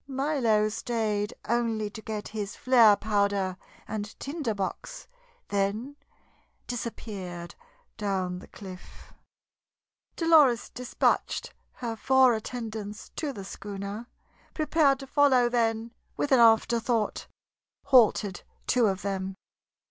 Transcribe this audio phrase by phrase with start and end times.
[0.07, 3.55] Milo stayed only to get his flare powder
[3.87, 5.07] and tinder box,
[5.49, 5.95] then
[6.65, 7.53] disappeared
[7.97, 9.13] down the cliff.
[10.15, 14.07] Dolores despatched her four attendants to the schooner,
[14.55, 17.27] prepared to follow, then, with an afterthought,
[17.83, 19.35] halted two of them.